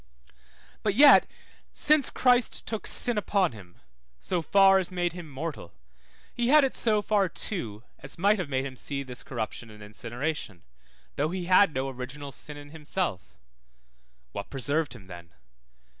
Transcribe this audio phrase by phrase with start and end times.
[0.81, 1.27] But yet
[1.71, 3.75] since Christ took sin upon him,
[4.19, 5.75] so far as made him mortal,
[6.33, 9.83] he had it so far too as might have made him see this corruption and
[9.83, 10.63] incineration,
[11.17, 13.37] though he had no original sin in himself;
[14.31, 15.33] what preserved him then?